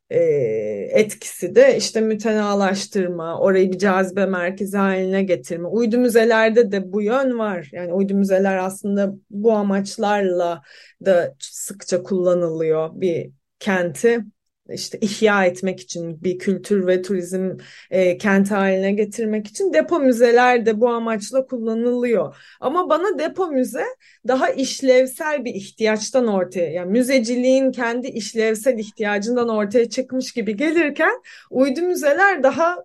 etkisi 0.91 1.56
de 1.56 1.77
işte 1.77 2.01
mütenalaştırma, 2.01 3.39
orayı 3.39 3.72
bir 3.72 3.77
cazibe 3.77 4.25
merkezi 4.25 4.77
haline 4.77 5.24
getirme. 5.24 5.68
Uydu 5.68 5.98
müzelerde 5.98 6.72
de 6.72 6.94
bu 6.94 7.01
yön 7.01 7.39
var. 7.39 7.70
Yani 7.72 7.94
uydu 7.94 8.13
müzeler 8.13 8.58
aslında 8.58 9.13
bu 9.30 9.51
amaçlarla 9.53 10.62
da 11.06 11.36
sıkça 11.39 12.03
kullanılıyor 12.03 12.89
bir 12.94 13.32
kenti 13.60 14.25
işte 14.74 14.98
ihya 15.01 15.46
etmek 15.46 15.80
için 15.80 16.24
bir 16.24 16.40
kültür 16.40 16.88
ve 16.88 17.01
turizm 17.01 17.58
e, 17.90 18.18
kent 18.18 18.51
haline 18.51 18.92
getirmek 18.92 19.48
için 19.48 19.74
depo 19.74 20.00
müzeler 20.00 20.66
de 20.66 20.82
bu 20.82 20.90
amaçla 20.90 21.46
kullanılıyor. 21.46 22.36
Ama 22.60 22.90
bana 22.90 23.20
depo 23.20 23.48
müze 23.48 23.86
daha 24.28 24.50
işlevsel 24.50 25.46
bir 25.46 25.56
ihtiyaçtan 25.56 26.28
ortaya 26.28 26.72
yani 26.72 26.92
müzeciliğin 26.92 27.72
kendi 27.72 28.08
işlevsel 28.08 28.80
ihtiyacından 28.80 29.50
ortaya 29.50 29.90
çıkmış 29.90 30.32
gibi 30.34 30.58
gelirken 30.58 31.22
uydu 31.50 31.82
müzeler 31.82 32.44
daha 32.44 32.78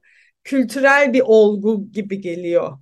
kültürel 0.45 1.13
bir 1.13 1.23
olgu 1.25 1.93
gibi 1.93 2.21
geliyor. 2.21 2.79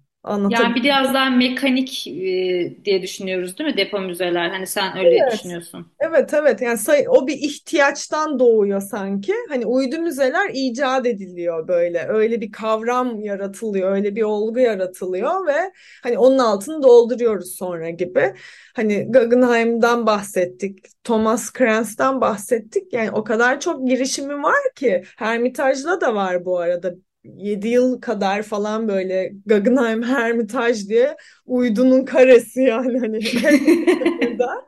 Yani 0.48 0.74
biraz 0.74 1.14
daha 1.14 1.30
mekanik 1.30 2.06
e, 2.06 2.84
diye 2.84 3.02
düşünüyoruz 3.02 3.58
değil 3.58 3.70
mi 3.70 3.76
depo 3.76 4.00
müzeler? 4.00 4.48
Hani 4.50 4.66
sen 4.66 4.96
öyle 4.98 5.26
Evet. 5.28 5.30
düşünüyorsun. 5.30 5.92
Evet 6.00 6.34
evet 6.34 6.62
yani 6.62 6.78
say- 6.78 7.06
o 7.08 7.26
bir 7.26 7.34
ihtiyaçtan 7.36 8.38
doğuyor 8.38 8.80
sanki. 8.80 9.34
Hani 9.48 9.66
uydu 9.66 9.98
müzeler 9.98 10.50
icat 10.54 11.06
ediliyor 11.06 11.68
böyle. 11.68 12.06
Öyle 12.08 12.40
bir 12.40 12.52
kavram 12.52 13.20
yaratılıyor, 13.20 13.92
öyle 13.92 14.16
bir 14.16 14.22
olgu 14.22 14.58
yaratılıyor 14.60 15.46
ve 15.46 15.72
hani 16.02 16.18
onun 16.18 16.38
altını 16.38 16.82
dolduruyoruz 16.82 17.56
sonra 17.56 17.90
gibi. 17.90 18.34
Hani 18.76 19.04
Guggenheim'dan 19.12 20.06
bahsettik, 20.06 20.86
Thomas 21.04 21.52
Kranz'dan 21.52 22.20
bahsettik. 22.20 22.92
Yani 22.92 23.10
o 23.10 23.24
kadar 23.24 23.60
çok 23.60 23.88
girişimi 23.88 24.42
var 24.42 24.74
ki 24.76 25.04
Hermitage'da 25.18 26.00
da 26.00 26.14
var 26.14 26.44
bu 26.44 26.58
arada. 26.58 26.94
7 27.24 27.68
yıl 27.68 28.00
kadar 28.00 28.42
falan 28.42 28.88
böyle 28.88 29.32
Guggenheim 29.46 30.02
Hermitage 30.02 30.88
diye 30.88 31.16
uydunun 31.46 32.04
karesi 32.04 32.60
yani 32.60 32.98
hani 32.98 33.18
burada. 34.22 34.66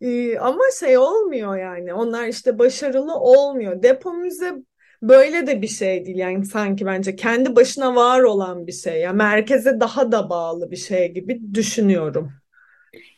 Ee, 0.00 0.38
ama 0.38 0.64
şey 0.80 0.98
olmuyor 0.98 1.58
yani 1.58 1.94
onlar 1.94 2.28
işte 2.28 2.58
başarılı 2.58 3.14
olmuyor. 3.14 3.82
Depo 3.82 4.12
müze 4.12 4.54
böyle 5.02 5.46
de 5.46 5.62
bir 5.62 5.68
şey 5.68 6.06
değil 6.06 6.18
yani 6.18 6.46
sanki 6.46 6.86
bence 6.86 7.16
kendi 7.16 7.56
başına 7.56 7.94
var 7.94 8.20
olan 8.20 8.66
bir 8.66 8.72
şey. 8.72 9.00
Yani 9.00 9.16
merkeze 9.16 9.80
daha 9.80 10.12
da 10.12 10.30
bağlı 10.30 10.70
bir 10.70 10.76
şey 10.76 11.12
gibi 11.12 11.40
düşünüyorum. 11.54 12.32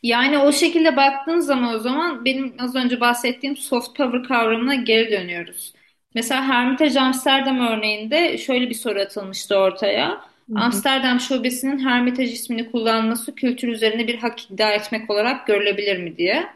Yani 0.03 0.37
o 0.37 0.51
şekilde 0.51 0.97
baktığın 0.97 1.39
zaman 1.39 1.75
o 1.75 1.79
zaman 1.79 2.25
benim 2.25 2.55
az 2.59 2.75
önce 2.75 2.99
bahsettiğim 2.99 3.57
soft 3.57 3.97
power 3.97 4.23
kavramına 4.23 4.75
geri 4.75 5.11
dönüyoruz. 5.11 5.73
Mesela 6.15 6.47
Hermitage 6.47 6.99
Amsterdam 6.99 7.59
örneğinde 7.67 8.37
şöyle 8.37 8.69
bir 8.69 8.75
soru 8.75 8.99
atılmıştı 8.99 9.55
ortaya. 9.57 10.09
Hı 10.09 10.55
hı. 10.55 10.59
Amsterdam 10.59 11.19
Şubesi'nin 11.19 11.79
Hermitage 11.79 12.31
ismini 12.31 12.71
kullanması 12.71 13.35
kültür 13.35 13.67
üzerine 13.67 14.07
bir 14.07 14.17
hak 14.17 14.51
iddia 14.51 14.71
etmek 14.71 15.09
olarak 15.09 15.47
görülebilir 15.47 15.97
mi 15.97 16.17
diye. 16.17 16.47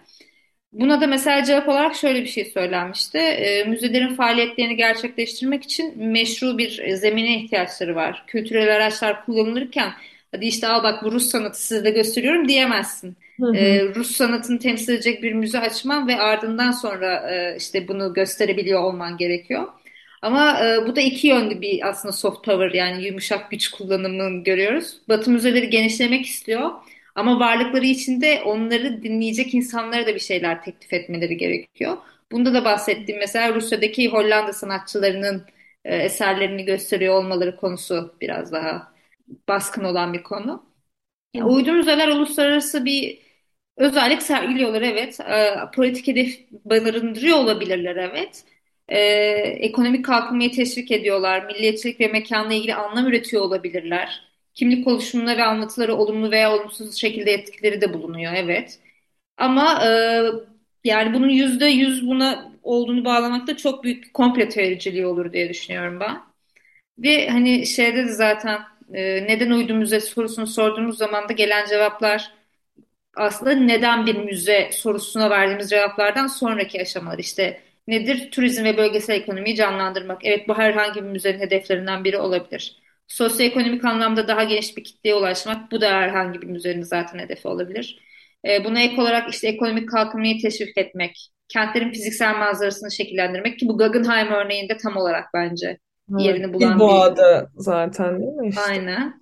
Buna 0.73 1.01
da 1.01 1.07
mesela 1.07 1.43
cevap 1.43 1.69
olarak 1.69 1.95
şöyle 1.95 2.21
bir 2.21 2.27
şey 2.27 2.45
söylenmişti. 2.45 3.17
E, 3.17 3.63
müzelerin 3.63 4.15
faaliyetlerini 4.15 4.75
gerçekleştirmek 4.75 5.63
için 5.63 6.07
meşru 6.07 6.57
bir 6.57 6.95
zemine 6.95 7.35
ihtiyaçları 7.43 7.95
var. 7.95 8.23
Kültürel 8.27 8.75
araçlar 8.75 9.25
kullanılırken 9.25 9.91
hadi 10.31 10.45
işte 10.45 10.67
al 10.67 10.83
bak 10.83 11.03
bu 11.03 11.11
Rus 11.11 11.29
sanatı 11.29 11.61
size 11.65 11.83
de 11.83 11.91
gösteriyorum 11.91 12.47
diyemezsin. 12.47 13.17
Hı 13.39 13.45
hı. 13.51 13.79
E, 13.79 13.83
Rus 13.95 14.11
sanatını 14.15 14.59
temsil 14.59 14.93
edecek 14.93 15.23
bir 15.23 15.33
müze 15.33 15.59
açman 15.59 16.07
ve 16.07 16.17
ardından 16.19 16.71
sonra 16.71 17.31
e, 17.35 17.55
işte 17.57 17.87
bunu 17.87 18.13
gösterebiliyor 18.13 18.81
olman 18.83 19.17
gerekiyor. 19.17 19.67
Ama 20.21 20.65
e, 20.65 20.87
bu 20.87 20.95
da 20.95 21.01
iki 21.01 21.27
yönlü 21.27 21.61
bir 21.61 21.87
aslında 21.89 22.11
soft 22.11 22.45
power 22.45 22.71
yani 22.71 23.05
yumuşak 23.05 23.51
güç 23.51 23.67
kullanımını 23.71 24.43
görüyoruz. 24.43 25.01
Batı 25.09 25.31
müzeleri 25.31 25.69
genişlemek 25.69 26.25
istiyor. 26.25 26.69
Ama 27.15 27.39
varlıkları 27.39 27.85
için 27.85 28.21
de 28.21 28.41
onları 28.45 29.03
dinleyecek 29.03 29.53
insanlara 29.53 30.05
da 30.07 30.15
bir 30.15 30.19
şeyler 30.19 30.63
teklif 30.63 30.93
etmeleri 30.93 31.37
gerekiyor. 31.37 31.97
Bunda 32.31 32.53
da 32.53 32.65
bahsettiğim 32.65 33.19
mesela 33.19 33.55
Rusya'daki 33.55 34.09
Hollanda 34.09 34.53
sanatçılarının 34.53 35.45
e, 35.85 35.95
eserlerini 35.95 36.65
gösteriyor 36.65 37.13
olmaları 37.15 37.55
konusu 37.55 38.15
biraz 38.21 38.51
daha 38.51 38.93
baskın 39.47 39.83
olan 39.83 40.13
bir 40.13 40.23
konu. 40.23 40.65
Hı 41.37 41.39
Ya, 41.39 41.45
hı. 41.45 41.47
uydu 41.47 41.73
müzeler 41.73 42.07
uluslararası 42.07 42.85
bir 42.85 43.21
özellik 43.79 44.21
sergiliyorlar 44.21 44.81
evet. 44.81 45.19
E, 45.19 45.55
politik 45.75 46.07
hedef 46.07 46.39
barındırıyor 46.65 47.37
olabilirler 47.37 47.95
evet. 47.95 48.43
E, 48.89 48.99
ekonomik 49.59 50.05
kalkınmayı 50.05 50.51
teşvik 50.51 50.91
ediyorlar. 50.91 51.45
Milliyetçilik 51.45 51.99
ve 51.99 52.07
mekanla 52.07 52.53
ilgili 52.53 52.75
anlam 52.75 53.07
üretiyor 53.07 53.43
olabilirler. 53.43 54.21
Kimlik 54.53 54.87
oluşumuna 54.87 55.37
ve 55.37 55.43
anlatıları 55.43 55.95
olumlu 55.95 56.31
veya 56.31 56.55
olumsuz 56.55 56.95
şekilde 56.95 57.33
etkileri 57.33 57.81
de 57.81 57.93
bulunuyor 57.93 58.33
evet. 58.35 58.79
Ama 59.37 59.85
e, 59.85 59.89
yani 60.83 61.13
bunun 61.13 61.29
yüzde 61.29 61.65
yüz 61.65 62.07
buna 62.07 62.51
olduğunu 62.63 63.05
bağlamakta 63.05 63.57
çok 63.57 63.83
büyük 63.83 64.13
komplo 64.13 64.49
teoriciliği 64.49 65.05
olur 65.05 65.33
diye 65.33 65.49
düşünüyorum 65.49 65.99
ben. 65.99 66.21
Ve 66.99 67.29
hani 67.29 67.67
şeyde 67.67 68.05
de 68.07 68.11
zaten 68.11 68.59
e, 68.93 69.27
neden 69.27 69.51
uydu 69.51 69.73
müze 69.73 69.99
sorusunu 69.99 70.47
sorduğumuz 70.47 70.97
zaman 70.97 71.29
da 71.29 71.33
gelen 71.33 71.65
cevaplar 71.69 72.38
aslında 73.19 73.51
neden 73.51 74.05
bir 74.05 74.15
müze 74.15 74.69
sorusuna 74.73 75.29
verdiğimiz 75.29 75.69
cevaplardan 75.69 76.27
sonraki 76.27 76.81
aşamalar 76.81 77.17
işte 77.17 77.61
nedir? 77.87 78.31
Turizm 78.31 78.63
ve 78.63 78.77
bölgesel 78.77 79.15
ekonomiyi 79.15 79.55
canlandırmak. 79.55 80.25
Evet 80.25 80.47
bu 80.47 80.57
herhangi 80.57 81.03
bir 81.03 81.09
müzenin 81.09 81.39
hedeflerinden 81.39 82.03
biri 82.03 82.17
olabilir. 82.17 82.79
Sosyoekonomik 83.07 83.85
anlamda 83.85 84.27
daha 84.27 84.43
geniş 84.43 84.77
bir 84.77 84.83
kitleye 84.83 85.15
ulaşmak 85.15 85.71
bu 85.71 85.81
da 85.81 85.89
herhangi 85.89 86.41
bir 86.41 86.47
müzenin 86.47 86.81
zaten 86.81 87.19
hedefi 87.19 87.47
olabilir. 87.47 87.99
E, 88.47 88.65
buna 88.65 88.81
ek 88.81 89.01
olarak 89.01 89.33
işte 89.33 89.47
ekonomik 89.47 89.89
kalkınmayı 89.89 90.41
teşvik 90.41 90.77
etmek, 90.77 91.29
kentlerin 91.47 91.91
fiziksel 91.91 92.35
manzarasını 92.35 92.91
şekillendirmek 92.91 93.59
ki 93.59 93.67
bu 93.67 93.77
Guggenheim 93.77 94.31
örneğinde 94.31 94.77
tam 94.77 94.97
olarak 94.97 95.25
bence 95.33 95.77
yerini 96.17 96.53
bulan 96.53 96.79
bir... 96.79 97.45
zaten 97.55 98.19
değil 98.19 98.33
mi 98.33 98.49
işte? 98.49 98.61
Aynen. 98.61 99.18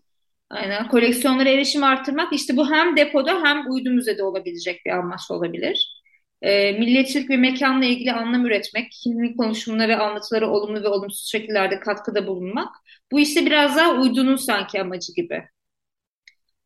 Aynen. 0.49 0.87
Koleksiyonlara 0.87 1.49
erişim 1.49 1.83
arttırmak 1.83 2.33
işte 2.33 2.57
bu 2.57 2.71
hem 2.71 2.97
depoda 2.97 3.31
hem 3.43 3.71
uydu 3.71 3.89
müzede 3.91 4.23
olabilecek 4.23 4.85
bir 4.85 4.91
amaç 4.91 5.21
olabilir. 5.31 6.01
E, 6.41 6.71
milliyetçilik 6.71 7.29
ve 7.29 7.37
mekanla 7.37 7.85
ilgili 7.85 8.11
anlam 8.13 8.45
üretmek, 8.45 8.91
kimlik 9.03 9.37
konuşumuna 9.37 9.87
ve 9.87 9.97
anlatılara 9.97 10.49
olumlu 10.49 10.83
ve 10.83 10.87
olumsuz 10.87 11.31
şekillerde 11.31 11.79
katkıda 11.79 12.27
bulunmak. 12.27 12.75
Bu 13.11 13.19
işte 13.19 13.45
biraz 13.45 13.75
daha 13.75 13.91
uydunun 14.01 14.35
sanki 14.35 14.81
amacı 14.81 15.13
gibi. 15.15 15.43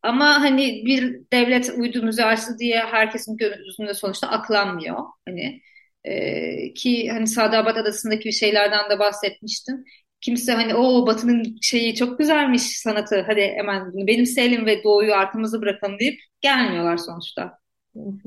Ama 0.03 0.41
hani 0.41 0.85
bir 0.85 1.21
devlet 1.33 1.69
uydu 1.77 2.03
müze 2.03 2.25
açtı 2.25 2.57
diye 2.59 2.79
herkesin 2.79 3.37
gözünde 3.37 3.93
sonuçta 3.93 4.27
aklanmıyor. 4.27 4.97
Hani 5.27 5.61
e, 6.03 6.73
ki 6.73 7.09
hani 7.11 7.27
Sadabat 7.27 7.77
Adası'ndaki 7.77 8.25
bir 8.25 8.31
şeylerden 8.31 8.89
de 8.89 8.99
bahsetmiştim. 8.99 9.83
Kimse 10.21 10.51
hani 10.51 10.75
o 10.75 11.07
Batı'nın 11.07 11.57
şeyi 11.61 11.95
çok 11.95 12.19
güzelmiş 12.19 12.61
sanatı 12.61 13.21
hadi 13.27 13.41
hemen 13.41 13.93
bunu 13.93 14.07
benimseyelim 14.07 14.65
ve 14.65 14.83
Doğu'yu 14.83 15.13
arkamızda 15.13 15.61
bırakalım. 15.61 15.99
deyip 15.99 16.19
gelmiyorlar 16.41 16.97
sonuçta. 16.97 17.57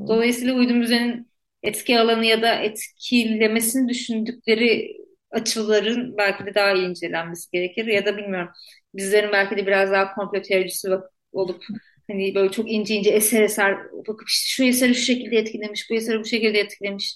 Dolayısıyla 0.09 0.55
uydu 0.55 0.75
müzenin 0.75 1.31
etki 1.63 2.01
alanı 2.01 2.25
ya 2.27 2.43
da 2.43 2.55
etkilemesini 2.55 3.89
düşündükleri 3.89 4.97
açıların 5.31 6.17
belki 6.17 6.47
de 6.47 6.55
daha 6.55 6.73
iyi 6.73 6.89
incelenmesi 6.89 7.51
gerekir 7.53 7.87
ya 7.87 8.07
da 8.07 8.17
bilmiyorum 8.17 8.49
bizlerin 8.95 9.33
belki 9.33 9.57
de 9.57 9.67
biraz 9.67 9.91
daha 9.93 10.15
komplo 10.15 10.43
teoricisi 10.43 10.89
olup 11.33 11.65
hani 12.11 12.35
böyle 12.35 12.51
çok 12.53 12.73
ince 12.73 12.95
ince 12.95 13.11
eser 13.11 13.43
eser 13.43 13.79
bakıp 14.09 14.29
işte 14.29 14.49
şu 14.49 14.65
eseri 14.65 14.95
şu 14.95 15.03
şekilde 15.03 15.37
etkilemiş 15.39 15.91
bu 15.91 15.95
eseri 15.95 16.21
bu 16.21 16.25
şekilde 16.25 16.59
etkilemiş 16.61 17.15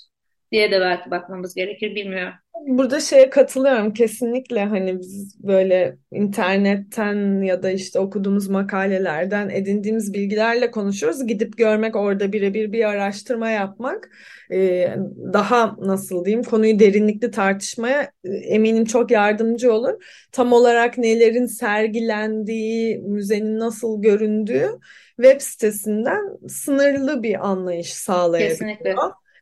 diye 0.53 0.71
de 0.71 0.81
belki 0.81 1.11
bakmamız 1.11 1.55
gerekir 1.55 1.95
bilmiyorum. 1.95 2.35
Burada 2.67 3.01
şeye 3.01 3.31
katılıyorum 3.31 3.93
kesinlikle 3.93 4.65
hani 4.65 4.99
biz 5.01 5.37
böyle 5.43 5.97
internetten 6.13 7.43
ya 7.43 7.63
da 7.63 7.71
işte 7.71 7.99
okuduğumuz 7.99 8.49
makalelerden 8.49 9.49
edindiğimiz 9.49 10.15
bilgilerle 10.15 10.71
konuşuyoruz. 10.71 11.27
Gidip 11.27 11.59
görmek 11.59 11.97
orada 11.97 12.33
birebir 12.33 12.73
bir 12.73 12.85
araştırma 12.85 13.51
yapmak 13.51 14.11
e, 14.53 14.89
daha 15.33 15.77
nasıl 15.79 16.25
diyeyim 16.25 16.43
konuyu 16.43 16.79
derinlikli 16.79 17.31
tartışmaya 17.31 18.13
e, 18.25 18.29
eminim 18.31 18.85
çok 18.85 19.11
yardımcı 19.11 19.73
olur. 19.73 20.05
Tam 20.33 20.53
olarak 20.53 20.99
nelerin 20.99 21.47
sergilendiği, 21.47 22.99
müzenin 22.99 23.59
nasıl 23.59 24.03
göründüğü 24.03 24.69
web 25.17 25.41
sitesinden 25.41 26.49
sınırlı 26.49 27.23
bir 27.23 27.49
anlayış 27.49 27.95
sağlayabiliyor. 27.95 28.59
Kesinlikle. 28.59 28.95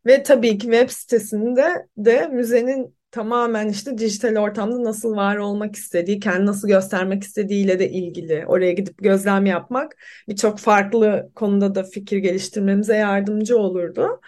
Ve 0.07 0.23
tabii 0.23 0.59
ki 0.59 0.63
web 0.63 0.91
sitesinde 0.91 1.87
de 1.97 2.29
müzenin 2.29 2.97
tamamen 3.11 3.69
işte 3.69 3.99
dijital 3.99 4.37
ortamda 4.37 4.85
nasıl 4.85 5.17
var 5.17 5.37
olmak 5.37 5.77
istediği, 5.77 6.21
kendi 6.21 6.47
nasıl 6.47 6.69
göstermek 6.69 7.23
istediğiyle 7.23 7.79
de 7.79 7.91
ilgili. 7.91 8.45
Oraya 8.47 8.73
gidip 8.73 8.99
gözlem 8.99 9.47
yapmak 9.47 9.97
birçok 10.29 10.59
farklı 10.59 11.31
konuda 11.35 11.75
da 11.75 11.83
fikir 11.83 12.17
geliştirmemize 12.17 12.97
yardımcı 12.97 13.59
olurdu. 13.59 14.21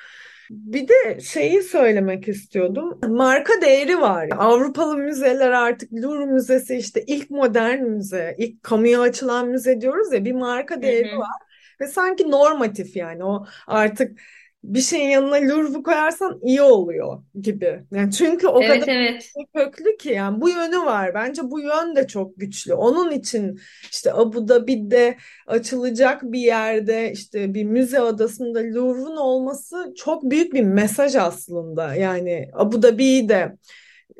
Bir 0.51 0.89
de 0.89 1.21
şeyi 1.21 1.63
söylemek 1.63 2.29
istiyordum. 2.29 2.99
Marka 3.09 3.53
değeri 3.63 4.01
var. 4.01 4.29
Avrupalı 4.39 4.97
müzeler 4.97 5.51
artık 5.51 5.93
Louvre 5.93 6.27
Müzesi 6.27 6.77
işte 6.77 7.05
ilk 7.07 7.31
modern 7.31 7.83
müze, 7.83 8.35
ilk 8.39 8.63
kamuya 8.63 9.01
açılan 9.01 9.49
müze 9.49 9.81
diyoruz 9.81 10.13
ya 10.13 10.25
bir 10.25 10.33
marka 10.33 10.83
değeri 10.83 11.11
hı 11.11 11.17
hı. 11.17 11.19
var. 11.19 11.49
Ve 11.81 11.87
sanki 11.87 12.31
normatif 12.31 12.97
yani 12.97 13.25
o 13.25 13.47
artık 13.67 14.19
bir 14.65 14.81
şeyin 14.81 15.09
yanına 15.09 15.55
Louvre'u 15.55 15.83
koyarsan 15.83 16.39
iyi 16.43 16.63
oluyor 16.63 17.23
gibi. 17.41 17.83
Yani 17.93 18.13
çünkü 18.13 18.47
o 18.47 18.63
evet, 18.63 18.81
kadar 18.81 18.95
evet. 18.95 19.33
köklü 19.55 19.97
ki 19.97 20.09
yani 20.09 20.41
bu 20.41 20.49
yönü 20.49 20.79
var. 20.79 21.15
Bence 21.15 21.43
bu 21.45 21.61
yön 21.61 21.97
de 21.97 22.07
çok 22.07 22.37
güçlü. 22.37 22.75
Onun 22.75 23.11
için 23.11 23.61
işte 23.91 24.13
Abu 24.13 24.49
Dhabi'de 24.49 25.17
açılacak 25.47 26.23
bir 26.23 26.41
yerde 26.41 27.13
işte 27.13 27.55
bir 27.55 27.65
müze 27.65 28.01
adasında 28.01 28.59
Louvre'un 28.59 29.17
olması 29.17 29.95
çok 29.97 30.31
büyük 30.31 30.55
bir 30.55 30.63
mesaj 30.63 31.17
aslında. 31.17 31.95
Yani 31.95 32.51
Abu 32.53 32.83
Dhabi'yi 32.83 33.29
de 33.29 33.57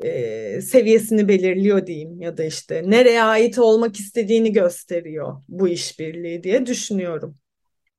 e, 0.03 0.61
seviyesini 0.61 1.27
belirliyor 1.27 1.87
diyeyim 1.87 2.21
ya 2.21 2.37
da 2.37 2.43
işte 2.43 2.83
nereye 2.85 3.23
ait 3.23 3.59
olmak 3.59 3.99
istediğini 3.99 4.53
gösteriyor 4.53 5.41
bu 5.47 5.67
işbirliği 5.67 6.43
diye 6.43 6.65
düşünüyorum. 6.65 7.38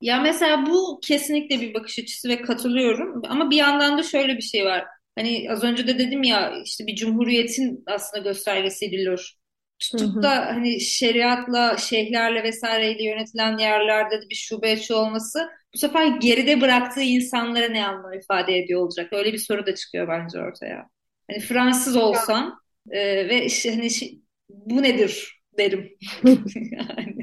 Ya 0.00 0.20
mesela 0.20 0.66
bu 0.66 1.00
kesinlikle 1.02 1.60
bir 1.60 1.74
bakış 1.74 1.98
açısı 1.98 2.28
ve 2.28 2.42
katılıyorum. 2.42 3.22
Ama 3.28 3.50
bir 3.50 3.56
yandan 3.56 3.98
da 3.98 4.02
şöyle 4.02 4.36
bir 4.36 4.42
şey 4.42 4.64
var. 4.64 4.84
Hani 5.18 5.46
az 5.50 5.64
önce 5.64 5.86
de 5.86 5.98
dedim 5.98 6.22
ya 6.22 6.52
işte 6.64 6.86
bir 6.86 6.96
cumhuriyetin 6.96 7.84
aslında 7.86 8.22
göstergesiydi 8.22 9.04
Lur. 9.06 9.30
Tutup 9.78 10.22
da 10.22 10.46
hani 10.46 10.80
şeriatla, 10.80 11.76
şeyhlerle 11.76 12.42
vesaireyle 12.42 13.04
yönetilen 13.04 13.58
yerlerde 13.58 14.22
de 14.22 14.28
bir 14.30 14.34
şubeci 14.34 14.94
olması 14.94 15.48
bu 15.74 15.78
sefer 15.78 16.06
geride 16.06 16.60
bıraktığı 16.60 17.02
insanlara 17.02 17.68
ne 17.68 17.86
anlam 17.86 18.12
ifade 18.12 18.58
ediyor 18.58 18.80
olacak? 18.80 19.12
Öyle 19.12 19.32
bir 19.32 19.38
soru 19.38 19.66
da 19.66 19.74
çıkıyor 19.74 20.08
bence 20.08 20.38
ortaya. 20.38 20.88
Hani 21.30 21.40
Fransız 21.40 21.96
olsam 21.96 22.60
e, 22.90 23.28
ve 23.28 23.44
işte, 23.44 23.70
hani 23.70 23.88
bu 24.48 24.82
nedir 24.82 25.40
derim. 25.58 25.90
yani. 26.54 27.19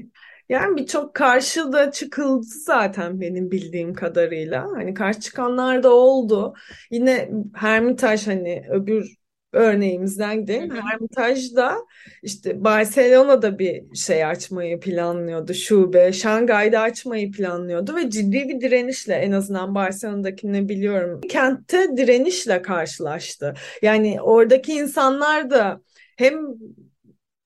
Yani 0.49 0.77
birçok 0.77 1.13
karşı 1.13 1.71
da 1.73 1.91
çıkıldı 1.91 2.45
zaten 2.45 3.21
benim 3.21 3.51
bildiğim 3.51 3.93
kadarıyla. 3.93 4.63
Hani 4.75 4.93
karşı 4.93 5.19
çıkanlar 5.19 5.83
da 5.83 5.93
oldu. 5.93 6.53
Yine 6.91 7.29
Hermitage 7.55 8.21
hani 8.25 8.63
öbür 8.69 9.17
örneğimizden 9.53 10.41
gidelim. 10.41 10.75
Hermitage 10.75 11.55
da 11.55 11.77
işte 12.23 12.63
Barcelona'da 12.63 13.59
bir 13.59 13.95
şey 13.95 14.25
açmayı 14.25 14.79
planlıyordu 14.79 15.53
şube. 15.53 16.13
Şangay'da 16.13 16.79
açmayı 16.79 17.31
planlıyordu 17.31 17.95
ve 17.95 18.09
ciddi 18.09 18.49
bir 18.49 18.61
direnişle 18.61 19.13
en 19.13 19.31
azından 19.31 19.75
Barcelona'dakini 19.75 20.69
biliyorum. 20.69 21.21
Kentte 21.29 21.97
direnişle 21.97 22.61
karşılaştı. 22.61 23.53
Yani 23.81 24.21
oradaki 24.21 24.73
insanlar 24.73 25.49
da 25.49 25.81
hem 26.17 26.37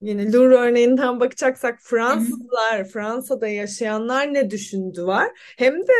Yine 0.01 0.31
Louvre 0.31 0.55
örneğinden 0.55 1.19
bakacaksak 1.19 1.79
Fransızlar, 1.81 2.83
Fransa'da 2.83 3.47
yaşayanlar 3.47 4.33
ne 4.33 4.51
düşündü 4.51 5.03
var. 5.03 5.27
Hem 5.57 5.73
de 5.73 5.93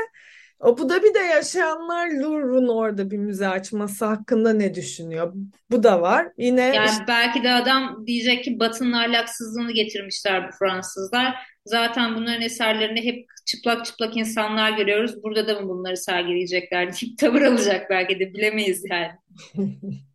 Abu 0.60 0.90
Dhabi'de 0.90 1.20
yaşayanlar 1.20 2.12
Louvre'un 2.12 2.68
orada 2.68 3.12
bir 3.12 3.18
müze 3.18 3.48
açması 3.48 4.06
hakkında 4.06 4.54
ne 4.54 4.76
düşünüyor? 4.76 5.34
Bu 5.72 5.84
da 5.84 6.02
var. 6.02 6.28
Yine 6.38 6.62
yani 6.62 6.90
işte... 6.90 7.04
belki 7.08 7.44
de 7.44 7.52
adam 7.52 8.08
diyecek 8.08 8.44
ki 8.44 8.60
Batı'nın 8.60 8.94
ahlaksızlığını 8.94 9.72
getirmişler 9.72 10.48
bu 10.48 10.52
Fransızlar. 10.60 11.36
Zaten 11.66 12.16
bunların 12.16 12.42
eserlerinde 12.42 13.04
hep 13.04 13.26
çıplak 13.46 13.86
çıplak 13.86 14.18
insanlar 14.18 14.72
görüyoruz. 14.78 15.24
Burada 15.24 15.48
da 15.48 15.60
mı 15.60 15.70
bunları 15.70 15.98
sergileyecekler 15.98 16.94
deyip 16.94 17.18
tavır 17.18 17.42
alacak 17.42 17.90
belki 17.90 18.20
de 18.20 18.34
bilemeyiz 18.34 18.84
yani. 18.90 19.12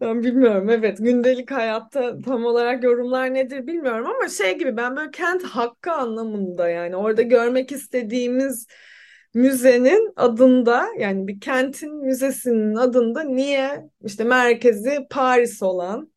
Ben 0.00 0.22
bilmiyorum 0.24 0.70
evet 0.70 0.98
gündelik 0.98 1.50
hayatta 1.50 2.20
tam 2.20 2.44
olarak 2.44 2.84
yorumlar 2.84 3.34
nedir 3.34 3.66
bilmiyorum 3.66 4.06
ama 4.06 4.28
şey 4.28 4.58
gibi 4.58 4.76
ben 4.76 4.96
böyle 4.96 5.10
kent 5.10 5.42
hakkı 5.42 5.92
anlamında 5.92 6.68
yani 6.68 6.96
orada 6.96 7.22
görmek 7.22 7.72
istediğimiz 7.72 8.66
müzenin 9.34 10.12
adında 10.16 10.86
yani 10.98 11.28
bir 11.28 11.40
kentin 11.40 11.94
müzesinin 11.96 12.74
adında 12.76 13.22
niye 13.22 13.82
işte 14.04 14.24
merkezi 14.24 15.06
Paris 15.10 15.62
olan 15.62 16.12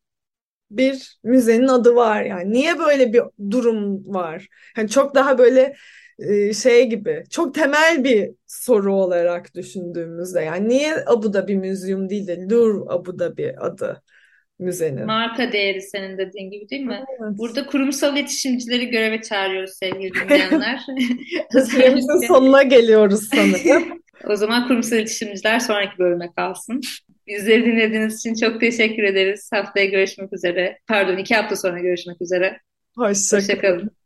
bir 0.70 1.18
müzenin 1.24 1.68
adı 1.68 1.94
var 1.94 2.22
yani 2.22 2.52
niye 2.52 2.78
böyle 2.78 3.12
bir 3.12 3.22
durum 3.50 4.14
var? 4.14 4.48
Yani 4.76 4.88
çok 4.88 5.14
daha 5.14 5.38
böyle 5.38 5.76
e, 6.18 6.52
şey 6.52 6.86
gibi 6.86 7.24
çok 7.30 7.54
temel 7.54 8.04
bir 8.04 8.30
soru 8.46 8.94
olarak 8.94 9.54
düşündüğümüzde 9.54 10.40
yani 10.40 10.68
niye 10.68 10.94
Abu 11.06 11.32
Dhabi 11.32 11.56
Müzyum 11.56 12.10
değil 12.10 12.26
de 12.26 12.48
Louvre 12.50 12.92
Abu 12.92 13.18
Dhabi 13.18 13.54
adı 13.58 14.02
müzenin? 14.58 15.06
Marka 15.06 15.52
değeri 15.52 15.82
senin 15.82 16.18
dediğin 16.18 16.50
gibi 16.50 16.68
değil 16.68 16.82
mi? 16.82 17.04
Evet. 17.08 17.38
Burada 17.38 17.66
kurumsal 17.66 18.16
iletişimcileri 18.16 18.90
göreve 18.90 19.22
çağırıyoruz 19.22 19.70
sevgili 19.70 20.14
dinleyenler. 20.24 20.80
Süremizin 21.70 22.26
sonuna 22.26 22.62
geliyoruz 22.62 23.28
sanırım. 23.34 24.02
o 24.28 24.36
zaman 24.36 24.68
kurumsal 24.68 24.98
iletişimciler 24.98 25.58
sonraki 25.58 25.98
bölüme 25.98 26.30
kalsın. 26.36 26.80
Bizleri 27.26 27.66
dinlediğiniz 27.66 28.18
için 28.18 28.34
çok 28.34 28.60
teşekkür 28.60 29.02
ederiz. 29.02 29.50
Haftaya 29.52 29.86
görüşmek 29.86 30.32
üzere. 30.32 30.78
Pardon 30.86 31.16
iki 31.16 31.34
hafta 31.34 31.56
sonra 31.56 31.80
görüşmek 31.80 32.22
üzere. 32.22 32.58
Hoşçakalın. 32.96 33.78
Hoşça. 33.78 33.97